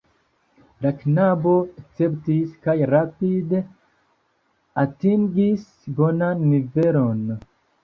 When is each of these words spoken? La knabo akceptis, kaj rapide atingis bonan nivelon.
La 0.85 0.91
knabo 1.01 1.53
akceptis, 1.81 2.55
kaj 2.69 2.75
rapide 2.93 3.61
atingis 4.87 5.71
bonan 6.01 6.45
nivelon. 6.51 7.25